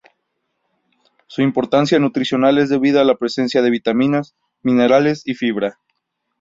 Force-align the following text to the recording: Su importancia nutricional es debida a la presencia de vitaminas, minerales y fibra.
Su 1.27 1.43
importancia 1.43 1.99
nutricional 1.99 2.57
es 2.57 2.69
debida 2.69 3.01
a 3.01 3.05
la 3.05 3.17
presencia 3.17 3.61
de 3.61 3.69
vitaminas, 3.69 4.33
minerales 4.63 5.21
y 5.27 5.35
fibra. 5.35 5.77